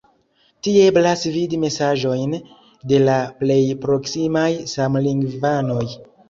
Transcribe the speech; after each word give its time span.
Tie 0.67 0.85
eblas 0.91 1.25
vidi 1.35 1.59
mesaĝojn 1.63 2.33
de 2.93 3.01
la 3.03 3.19
plej 3.43 3.59
proksimaj 3.85 4.49
samlingvanoj. 4.73 5.85